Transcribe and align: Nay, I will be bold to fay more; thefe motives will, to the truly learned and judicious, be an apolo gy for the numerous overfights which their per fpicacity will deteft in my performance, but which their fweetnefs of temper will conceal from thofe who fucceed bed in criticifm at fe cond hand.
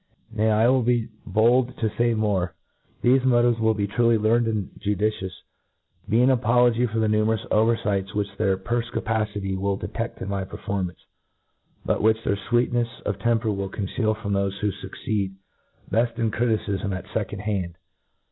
Nay, 0.31 0.49
I 0.49 0.67
will 0.67 0.81
be 0.81 1.09
bold 1.27 1.77
to 1.77 1.87
fay 1.91 2.15
more; 2.15 2.55
thefe 3.03 3.23
motives 3.23 3.59
will, 3.59 3.75
to 3.75 3.85
the 3.85 3.93
truly 3.93 4.17
learned 4.17 4.47
and 4.47 4.71
judicious, 4.79 5.43
be 6.09 6.23
an 6.23 6.31
apolo 6.35 6.73
gy 6.73 6.87
for 6.87 6.97
the 6.97 7.07
numerous 7.07 7.45
overfights 7.51 8.15
which 8.15 8.35
their 8.39 8.57
per 8.57 8.81
fpicacity 8.81 9.55
will 9.55 9.77
deteft 9.77 10.19
in 10.19 10.27
my 10.27 10.43
performance, 10.43 11.05
but 11.85 12.01
which 12.01 12.17
their 12.23 12.35
fweetnefs 12.49 13.03
of 13.03 13.19
temper 13.19 13.51
will 13.51 13.69
conceal 13.69 14.15
from 14.15 14.33
thofe 14.33 14.57
who 14.61 14.71
fucceed 14.71 15.35
bed 15.91 16.11
in 16.17 16.31
criticifm 16.31 16.97
at 16.97 17.07
fe 17.09 17.23
cond 17.25 17.41
hand. 17.43 17.75